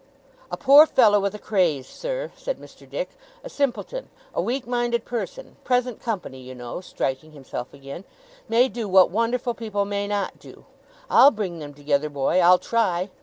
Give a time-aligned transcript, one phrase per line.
[0.51, 2.89] 'A poor fellow with a craze, sir,' said Mr.
[2.89, 3.09] Dick,
[3.43, 8.03] 'a simpleton, a weak minded person present company, you know!' striking himself again,
[8.49, 10.65] 'may do what wonderful people may not do.
[11.07, 12.39] I'll bring them together, boy.
[12.41, 13.11] I'll try.